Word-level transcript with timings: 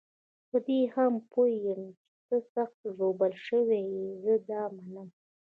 په 0.49 0.57
دې 0.67 0.79
هم 0.93 1.13
پوه 1.31 1.47
یم 1.65 1.81
چې 2.05 2.13
ته 2.27 2.35
سخت 2.53 2.79
ژوبل 2.97 3.33
شوی 3.47 3.81
یې، 3.93 4.05
زه 4.23 4.33
دا 4.49 4.61
منم. 4.75 5.07